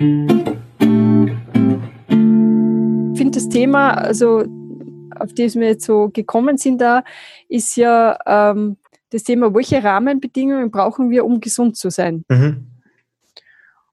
[0.00, 0.06] Ich
[3.18, 4.44] finde das Thema, also
[5.16, 7.02] auf das wir jetzt so gekommen sind, da
[7.48, 8.76] ist ja ähm,
[9.10, 12.24] das Thema, welche Rahmenbedingungen brauchen wir, um gesund zu sein?
[12.28, 12.68] Mhm.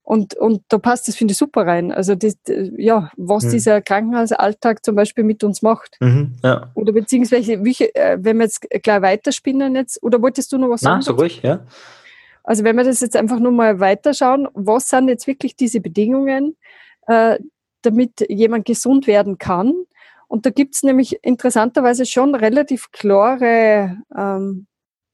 [0.04, 1.90] Und, und da passt das, finde ich, super rein.
[1.90, 2.36] Also, das,
[2.76, 3.50] ja, was mhm.
[3.50, 5.96] dieser Krankenhausalltag zum Beispiel mit uns macht.
[5.98, 6.70] Mhm, ja.
[6.74, 10.98] Oder beziehungsweise, äh, wenn wir jetzt gleich weiterspinnen jetzt, oder wolltest du noch was sagen?
[10.98, 11.66] Na, so ruhig, ja.
[12.46, 16.56] Also, wenn wir das jetzt einfach nur mal weiterschauen, was sind jetzt wirklich diese Bedingungen,
[17.08, 17.38] äh,
[17.82, 19.74] damit jemand gesund werden kann?
[20.28, 24.66] Und da gibt es nämlich interessanterweise schon relativ klare ähm,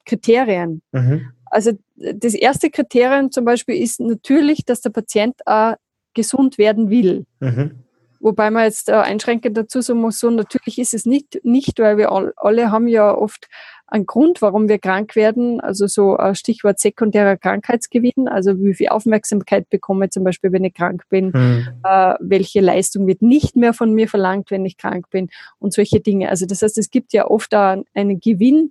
[0.05, 0.83] Kriterien.
[0.93, 1.33] Mhm.
[1.47, 5.75] Also das erste Kriterium zum Beispiel ist natürlich, dass der Patient auch
[6.15, 7.27] gesund werden will.
[7.41, 7.82] Mhm.
[8.23, 11.99] Wobei man jetzt äh, einschränkend dazu sagen muss, so natürlich ist es nicht, nicht, weil
[11.99, 13.49] wir all, alle haben ja oft
[13.89, 15.61] einen Grund, warum wir krank werden.
[15.61, 20.65] Also so ein Stichwort sekundärer Krankheitsgewinn, also wie viel Aufmerksamkeit bekomme ich zum Beispiel, wenn
[20.65, 21.67] ich krank bin, mhm.
[21.85, 26.01] äh, welche Leistung wird nicht mehr von mir verlangt, wenn ich krank bin und solche
[26.01, 26.29] Dinge.
[26.31, 28.71] Also das heißt, es gibt ja oft einen Gewinn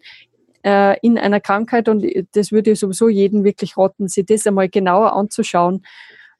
[0.63, 4.69] äh, in einer Krankheit und das würde ich sowieso jedem wirklich raten, sich das einmal
[4.69, 5.83] genauer anzuschauen,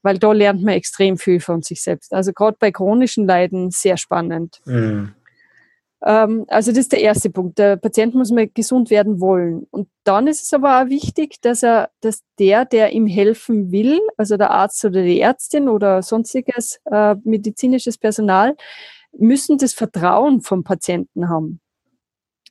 [0.02, 2.14] weil da lernt man extrem viel von sich selbst.
[2.14, 4.62] Also gerade bei chronischen Leiden sehr spannend.
[4.66, 5.14] Mhm.
[6.04, 7.60] Ähm, also das ist der erste Punkt.
[7.60, 9.68] Der Patient muss mal gesund werden wollen.
[9.72, 14.00] Und dann ist es aber auch wichtig, dass er, dass der, der ihm helfen will,
[14.18, 18.56] also der Arzt oder die Ärztin oder sonstiges äh, medizinisches Personal,
[19.18, 21.60] müssen das Vertrauen vom Patienten haben.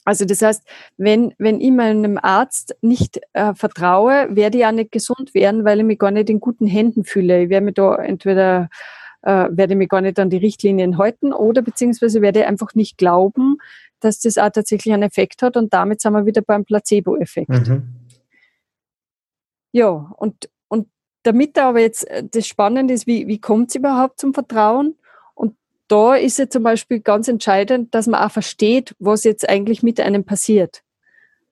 [0.04, 4.92] Also das heißt, wenn, wenn ich meinem Arzt nicht äh, vertraue, werde ich auch nicht
[4.92, 7.42] gesund werden, weil ich mich gar nicht in guten Händen fühle.
[7.44, 8.70] Ich werde mich da entweder
[9.22, 12.96] äh, werde mich gar nicht an die Richtlinien halten oder beziehungsweise werde ich einfach nicht
[12.96, 13.58] glauben,
[14.00, 17.50] dass das auch tatsächlich einen Effekt hat und damit sind wir wieder beim Placebo-Effekt.
[17.50, 17.82] Mhm.
[19.72, 20.88] Ja, und, und
[21.22, 24.96] damit aber jetzt äh, das Spannende ist, wie, wie kommt es überhaupt zum Vertrauen?
[25.90, 29.98] Da ist es zum Beispiel ganz entscheidend, dass man auch versteht, was jetzt eigentlich mit
[29.98, 30.82] einem passiert.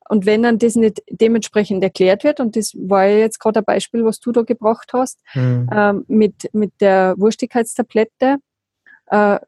[0.09, 3.65] Und wenn dann das nicht dementsprechend erklärt wird, und das war ja jetzt gerade ein
[3.65, 5.69] Beispiel, was du da gebracht hast, mhm.
[5.73, 8.37] ähm, mit, mit der Wurstigkeitstablette,
[9.07, 9.39] äh,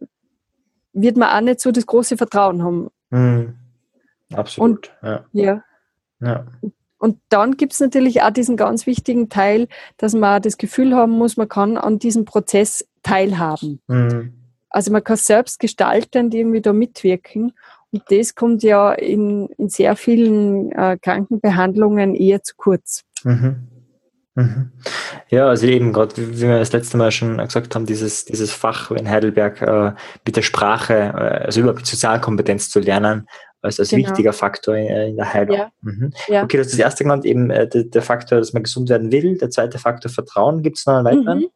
[0.92, 2.88] wird man auch nicht so das große Vertrauen haben.
[3.10, 3.54] Mhm.
[4.34, 4.70] Absolut.
[4.70, 5.24] Und, ja.
[5.32, 5.64] ja.
[6.20, 6.46] ja.
[6.98, 11.12] Und dann gibt es natürlich auch diesen ganz wichtigen Teil, dass man das Gefühl haben
[11.12, 13.80] muss, man kann an diesem Prozess teilhaben.
[13.86, 14.39] Mhm.
[14.70, 17.52] Also man kann selbst gestaltend irgendwie da mitwirken.
[17.92, 23.02] Und das kommt ja in, in sehr vielen äh, Krankenbehandlungen eher zu kurz.
[23.24, 23.66] Mhm.
[24.36, 24.70] Mhm.
[25.28, 28.92] Ja, also eben gerade, wie wir das letzte Mal schon gesagt haben, dieses, dieses Fach
[28.92, 29.92] in Heidelberg äh,
[30.24, 33.26] mit der Sprache, äh, also überhaupt Sozialkompetenz zu lernen,
[33.62, 34.08] als, als genau.
[34.08, 35.56] wichtiger Faktor in, äh, in der Heilung.
[35.56, 35.70] Ja.
[35.82, 36.12] Mhm.
[36.28, 36.44] Ja.
[36.44, 39.12] Okay, das ist das erste genannt, eben äh, der, der, Faktor, dass man gesund werden
[39.12, 39.36] will.
[39.38, 40.62] Der zweite Faktor Vertrauen.
[40.62, 41.38] Gibt es noch einen weiteren?
[41.40, 41.48] Mhm.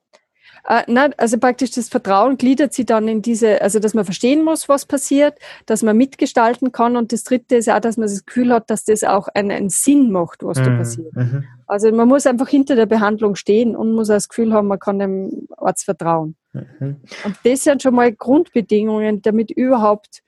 [0.67, 4.43] Äh, nein, also praktisch das Vertrauen gliedert sie dann in diese, also dass man verstehen
[4.43, 8.25] muss, was passiert, dass man mitgestalten kann und das Dritte ist auch, dass man das
[8.25, 10.65] Gefühl hat, dass das auch einen, einen Sinn macht, was mhm.
[10.65, 11.15] da passiert.
[11.15, 11.45] Mhm.
[11.67, 14.99] Also man muss einfach hinter der Behandlung stehen und muss das Gefühl haben, man kann
[14.99, 16.35] dem Arzt vertrauen.
[16.55, 16.97] Mhm.
[17.25, 20.23] Und das sind schon mal Grundbedingungen, damit überhaupt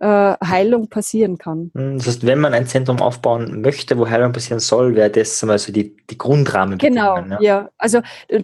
[0.00, 1.70] Heilung passieren kann.
[1.74, 5.38] Hm, das heißt, wenn man ein Zentrum aufbauen möchte, wo Heilung passieren soll, wäre das
[5.38, 7.28] zum Beispiel die, die Grundrahmenbedingungen.
[7.28, 7.60] Genau, ja.
[7.60, 7.70] ja.
[7.78, 8.00] Also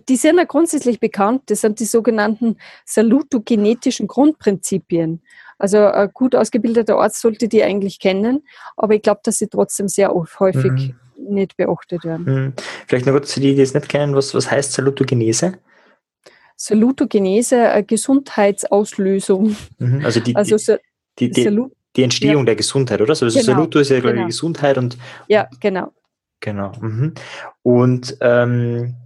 [0.09, 1.43] die sind ja grundsätzlich bekannt.
[1.47, 5.23] Das sind die sogenannten salutogenetischen Grundprinzipien.
[5.59, 8.45] Also ein gut ausgebildeter Arzt sollte die eigentlich kennen,
[8.77, 10.95] aber ich glaube, dass sie trotzdem sehr häufig mhm.
[11.17, 12.25] nicht beachtet werden.
[12.25, 12.53] Mhm.
[12.87, 15.59] Vielleicht noch kurz für die, die es nicht kennen, was, was heißt Salutogenese?
[16.57, 19.57] Salutogenese, Gesundheitsauslösung.
[19.79, 20.03] Mhm.
[20.05, 20.77] Also die, also so,
[21.21, 21.65] die, die,
[21.97, 22.47] die Entstehung ja.
[22.47, 23.11] der Gesundheit, oder?
[23.11, 23.41] Also genau.
[23.41, 24.27] Saluto ist ja, genau.
[24.27, 24.97] Gesundheit und.
[25.29, 25.93] Ja, genau.
[26.41, 26.73] Genau.
[26.81, 27.15] Mhm.
[27.63, 28.97] Und ähm,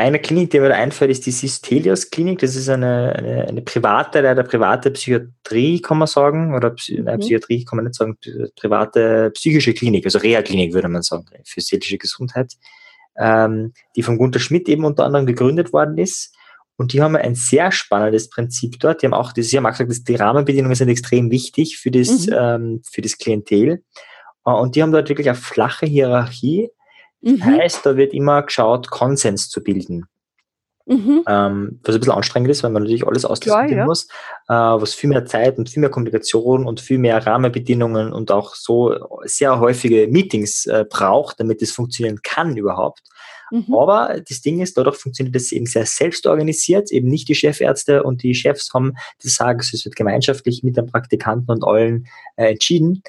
[0.00, 2.38] eine Klinik, die mir da einfällt, ist die Sistelios Klinik.
[2.38, 7.18] Das ist eine, eine, eine private, leider private Psychiatrie, kann man sagen, oder Psy mhm.
[7.18, 8.16] Psychiatrie kann man nicht sagen,
[8.58, 12.54] private psychische Klinik, also Reha-Klinik würde man sagen, für seelische Gesundheit,
[13.18, 16.34] ähm, die von Gunter Schmidt eben unter anderem gegründet worden ist.
[16.80, 19.02] Und die haben ein sehr spannendes Prinzip dort.
[19.02, 21.90] Die haben auch, das, sie haben auch gesagt, dass die Rahmenbedingungen sind extrem wichtig für
[21.90, 22.34] das, mhm.
[22.34, 23.84] ähm, für das Klientel.
[24.46, 26.70] Äh, und die haben dort wirklich eine flache Hierarchie.
[27.20, 27.44] Mhm.
[27.44, 30.06] Heißt, da wird immer geschaut, Konsens zu bilden.
[30.86, 31.22] Mhm.
[31.28, 33.84] Ähm, was ein bisschen anstrengend ist, weil man natürlich alles ausdiskutieren ja.
[33.84, 34.08] muss,
[34.48, 38.54] äh, was viel mehr Zeit und viel mehr Kommunikation und viel mehr Rahmenbedingungen und auch
[38.54, 43.02] so sehr häufige Meetings äh, braucht, damit es funktionieren kann überhaupt.
[43.50, 43.74] Mhm.
[43.74, 48.22] Aber das Ding ist, dadurch funktioniert das eben sehr selbstorganisiert, eben nicht die Chefärzte und
[48.22, 52.06] die Chefs haben das Sagen, es wird gemeinschaftlich mit den Praktikanten und allen
[52.36, 53.02] äh, entschieden.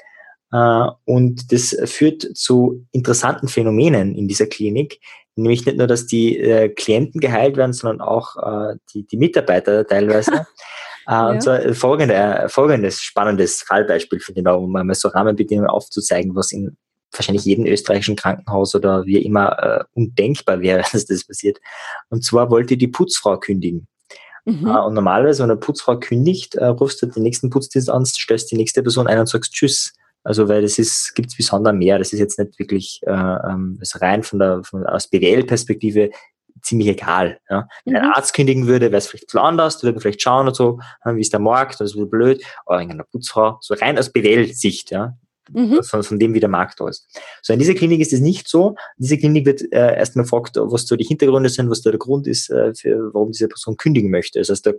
[0.54, 5.00] Uh, und das führt zu interessanten Phänomenen in dieser Klinik,
[5.34, 9.86] Nämlich nicht nur, dass die äh, Klienten geheilt werden, sondern auch äh, die, die Mitarbeiter
[9.86, 10.46] teilweise.
[11.04, 11.30] Äh, ja.
[11.30, 16.52] Und zwar folgende, äh, folgendes spannendes Fallbeispiel für den, um mal so Rahmenbedingungen aufzuzeigen, was
[16.52, 16.76] in
[17.12, 21.58] wahrscheinlich jedem österreichischen Krankenhaus oder wie immer äh, undenkbar wäre, dass das passiert.
[22.08, 23.86] Und zwar wollte die Putzfrau kündigen.
[24.44, 24.66] Mhm.
[24.66, 28.50] Uh, und normalerweise, wenn eine Putzfrau kündigt, uh, rufst du den nächsten Putzdienst an, stellst
[28.50, 29.92] die nächste Person ein und sagst Tschüss.
[30.24, 31.98] Also weil das ist, gibt es besonders mehr.
[31.98, 36.10] Das ist jetzt nicht wirklich äh, ähm, also rein von der von, aus BWL-Perspektive
[36.62, 37.40] ziemlich egal.
[37.50, 37.66] Ja.
[37.84, 38.00] Wenn mhm.
[38.00, 40.78] ein Arzt kündigen würde, wäre es vielleicht bisschen anders, würde man vielleicht schauen und so,
[41.04, 44.92] wie ist der Markt, das ist blöd, aber in einer Putzfrau, so rein aus BWL-Sicht,
[44.92, 45.16] ja,
[45.50, 45.82] mhm.
[45.82, 47.08] von, von, dem, wie der Markt da ist.
[47.42, 48.70] So, in dieser Klinik ist es nicht so.
[48.98, 51.98] In dieser Klinik wird äh, erstmal gefragt, was so die Hintergründe sind, was da der
[51.98, 54.38] Grund ist, äh, für, warum diese Person kündigen möchte.
[54.38, 54.72] Das heißt, da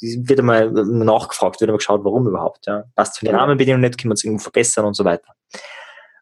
[0.00, 2.66] wird einmal nachgefragt, wird einmal geschaut, warum überhaupt.
[2.66, 2.84] Ja.
[2.94, 5.32] Passt für die Rahmenbedingungen nicht, können wir uns irgendwo verbessern und so weiter.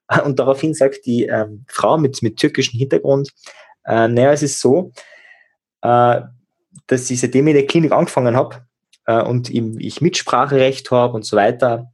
[0.24, 3.30] Und daraufhin sagt die ähm, Frau mit, mit türkischem Hintergrund,
[3.86, 4.92] äh, naja, es ist so,
[5.82, 6.20] äh,
[6.86, 8.66] dass ich seitdem ich in der Klinik angefangen habe
[9.06, 11.92] äh, und ich Mitspracherecht habe und so weiter,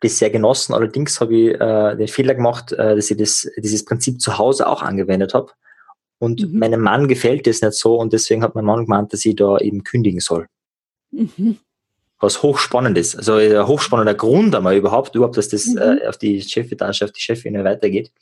[0.00, 0.74] das sehr genossen.
[0.74, 4.66] Allerdings habe ich äh, den Fehler gemacht, äh, dass ich das, dieses Prinzip zu Hause
[4.66, 5.52] auch angewendet habe.
[6.18, 6.58] Und mhm.
[6.58, 9.58] meinem Mann gefällt das nicht so und deswegen hat mein Mann gemeint, dass ich da
[9.58, 10.46] eben kündigen soll.
[11.10, 11.58] Mhm.
[12.20, 13.16] Was hochspannend ist.
[13.16, 15.78] Also ein äh, hochspannender Grund einmal überhaupt, überhaupt, dass das mhm.
[15.78, 18.12] äh, auf die Chefetage, auf die Chefin weitergeht.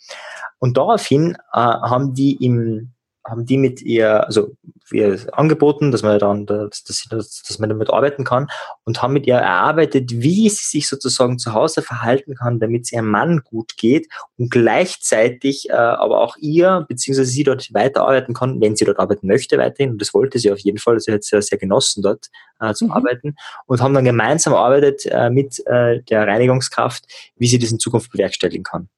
[0.59, 2.93] Und daraufhin äh, haben die im
[3.25, 4.57] haben die mit ihr, also
[4.93, 8.49] ihr angeboten, dass man dann, dass, dass, dass man damit arbeiten kann
[8.85, 12.93] und haben mit ihr erarbeitet, wie sie sich sozusagen zu Hause verhalten kann, damit es
[12.93, 18.61] ihrem Mann gut geht und gleichzeitig äh, aber auch ihr, beziehungsweise sie dort weiterarbeiten kann,
[18.61, 21.21] wenn sie dort arbeiten möchte weiterhin und das wollte sie auf jeden Fall, sie hat
[21.21, 22.29] es ja sehr genossen dort
[22.59, 22.93] äh, zu mhm.
[22.93, 23.37] arbeiten
[23.67, 27.05] und haben dann gemeinsam arbeitet äh, mit äh, der Reinigungskraft,
[27.37, 28.89] wie sie das in Zukunft bewerkstelligen kann.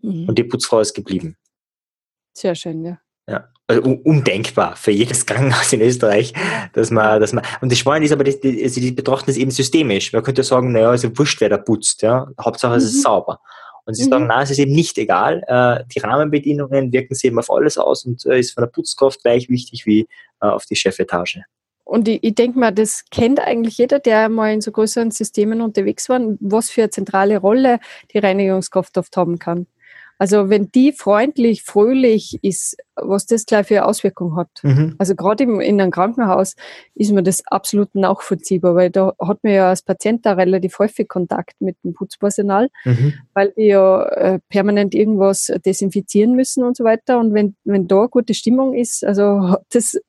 [0.00, 0.28] Mhm.
[0.28, 1.36] Und die Putzfrau ist geblieben.
[2.32, 2.98] Sehr schön, ja.
[3.28, 6.32] Ja, also undenkbar für jedes Krankenhaus in Österreich,
[6.72, 9.36] dass man, dass man, und das Spannende ist aber, die, die, also die betrachten das
[9.36, 10.12] eben systemisch.
[10.14, 12.26] Man könnte sagen, naja, also wurscht, wer da putzt, ja.
[12.40, 13.02] Hauptsache es ist mhm.
[13.02, 13.40] sauber.
[13.84, 14.10] Und sie mhm.
[14.10, 15.42] sagen, nein, es ist eben nicht egal.
[15.46, 19.22] Äh, die Rahmenbedingungen wirken sich eben auf alles aus und äh, ist von der Putzkraft
[19.22, 20.08] gleich wichtig wie
[20.40, 21.42] äh, auf die Chefetage.
[21.84, 25.60] Und ich, ich denke mal, das kennt eigentlich jeder, der mal in so größeren Systemen
[25.62, 27.80] unterwegs war, was für eine zentrale Rolle
[28.12, 29.66] die Reinigungskraft oft haben kann.
[30.18, 34.50] Also wenn die freundlich, fröhlich ist, was das gleich für Auswirkungen hat.
[34.62, 34.96] Mhm.
[34.98, 36.56] Also gerade in einem Krankenhaus
[36.94, 41.08] ist mir das absolut nachvollziehbar, weil da hat man ja als Patient da relativ häufig
[41.08, 43.14] Kontakt mit dem Putzpersonal, mhm.
[43.34, 47.20] weil die ja äh, permanent irgendwas desinfizieren müssen und so weiter.
[47.20, 50.00] Und wenn, wenn da gute Stimmung ist, also hat das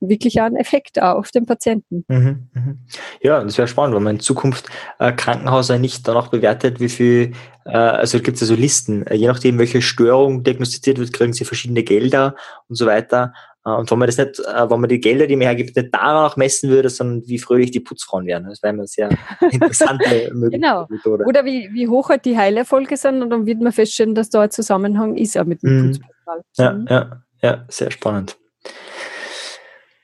[0.00, 2.04] wirklich einen Effekt auch auf den Patienten.
[2.08, 2.78] Mhm, mhm.
[3.22, 4.68] Ja, das wäre spannend, wenn man in Zukunft
[4.98, 7.32] äh, Krankenhäuser nicht danach bewertet, wie viel,
[7.66, 11.32] äh, also gibt es ja so Listen, äh, je nachdem, welche Störung diagnostiziert wird, kriegen
[11.32, 12.34] sie verschiedene Gelder
[12.68, 13.32] und so weiter.
[13.64, 15.90] Äh, und wenn man das nicht, äh, wenn man die Gelder, die man hergibt, nicht
[15.92, 18.44] danach messen würde, sondern wie fröhlich die Putzfrauen wären.
[18.44, 19.10] Das wäre eine sehr
[19.50, 20.86] interessante genau.
[20.88, 21.24] Methode.
[21.24, 24.42] Oder wie, wie hoch halt die Heilerfolge sind und dann wird man feststellen, dass da
[24.42, 25.86] ein Zusammenhang ist auch mit dem mhm.
[25.86, 26.44] Putzpersonal.
[26.56, 26.86] Ja, mhm.
[26.88, 28.39] ja, ja, sehr spannend.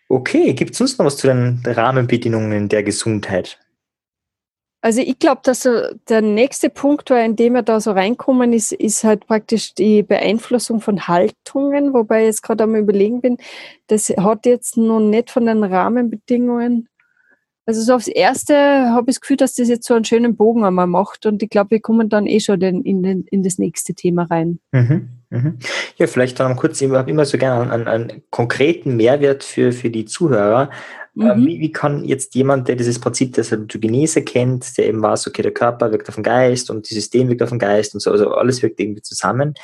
[0.08, 3.58] Okay, gibt es sonst noch was zu den Rahmenbedingungen der Gesundheit?
[4.86, 5.68] Also ich glaube, dass
[6.08, 10.80] der nächste Punkt, in dem wir da so reinkommen, ist, ist halt praktisch die Beeinflussung
[10.80, 13.38] von Haltungen, wobei ich jetzt gerade am überlegen bin,
[13.88, 16.88] das hat jetzt noch nicht von den Rahmenbedingungen.
[17.64, 20.64] Also so aufs Erste habe ich das Gefühl, dass das jetzt so einen schönen Bogen
[20.64, 23.92] einmal macht und ich glaube, wir kommen dann eh schon in, in, in das nächste
[23.92, 24.60] Thema rein.
[24.70, 25.15] Mhm.
[25.30, 25.58] Mhm.
[25.96, 29.90] Ja, vielleicht dann kurz, ich habe immer so gerne einen, einen, konkreten Mehrwert für, für
[29.90, 30.70] die Zuhörer.
[31.18, 31.46] Äh, mhm.
[31.46, 35.42] Wie, wie, kann jetzt jemand, der dieses Prinzip der Salutogenese kennt, der eben weiß, okay,
[35.42, 38.10] der Körper wirkt auf den Geist und das System wirkt auf den Geist und so,
[38.10, 39.54] also alles wirkt irgendwie zusammen,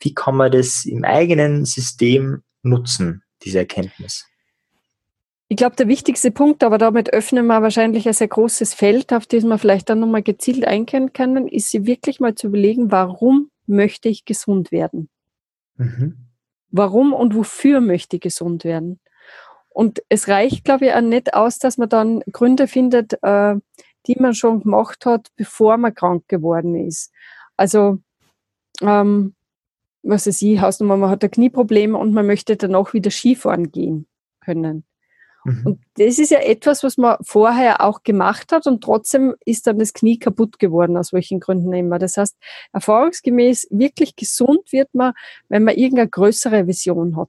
[0.00, 4.26] wie kann man das im eigenen System nutzen, diese Erkenntnis?
[5.48, 9.26] Ich glaube, der wichtigste Punkt, aber damit öffnen wir wahrscheinlich ein sehr großes Feld, auf
[9.26, 13.49] das wir vielleicht dann nochmal gezielt eingehen können, ist sie wirklich mal zu überlegen, warum
[13.70, 15.08] möchte ich gesund werden?
[15.76, 16.16] Mhm.
[16.70, 19.00] Warum und wofür möchte ich gesund werden?
[19.68, 23.56] Und es reicht, glaube ich, auch nicht aus, dass man dann Gründe findet, äh,
[24.06, 27.12] die man schon gemacht hat, bevor man krank geworden ist.
[27.56, 27.98] Also,
[28.80, 29.34] ähm,
[30.02, 33.70] was weiß ich, Hausnummer, man hat ein Knieproblem und man möchte dann auch wieder Skifahren
[33.70, 34.06] gehen
[34.40, 34.84] können.
[35.44, 35.62] Mhm.
[35.64, 39.78] Und das ist ja etwas, was man vorher auch gemacht hat und trotzdem ist dann
[39.78, 41.98] das Knie kaputt geworden, aus welchen Gründen immer.
[41.98, 42.36] Das heißt,
[42.72, 45.12] erfahrungsgemäß wirklich gesund wird man,
[45.48, 47.28] wenn man irgendeine größere Vision hat.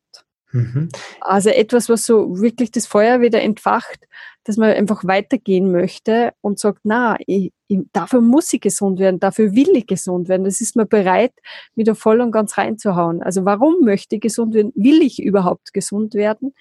[0.51, 0.89] Mhm.
[1.21, 4.07] Also etwas, was so wirklich das Feuer wieder entfacht,
[4.43, 9.19] dass man einfach weitergehen möchte und sagt, na, ich, ich, dafür muss ich gesund werden,
[9.19, 10.43] dafür will ich gesund werden.
[10.43, 11.33] Das ist mir bereit,
[11.75, 13.21] wieder voll und ganz reinzuhauen.
[13.21, 14.73] Also warum möchte ich gesund werden?
[14.75, 16.53] Will ich überhaupt gesund werden?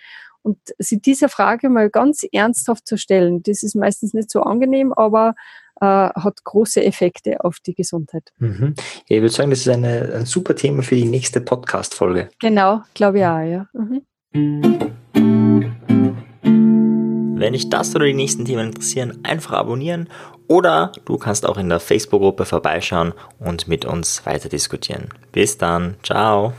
[0.42, 4.92] Und sich diese Frage mal ganz ernsthaft zu stellen, das ist meistens nicht so angenehm,
[4.92, 5.34] aber
[5.80, 8.32] äh, hat große Effekte auf die Gesundheit.
[8.38, 8.74] Mhm.
[9.08, 12.28] Ja, ich würde sagen, das ist eine, ein super Thema für die nächste Podcast-Folge.
[12.40, 13.66] Genau, glaube ich auch, ja.
[13.72, 14.02] Mhm.
[17.40, 20.08] Wenn dich das oder die nächsten Themen interessieren, einfach abonnieren
[20.46, 25.08] oder du kannst auch in der Facebook-Gruppe vorbeischauen und mit uns weiter diskutieren.
[25.32, 26.52] Bis dann, ciao.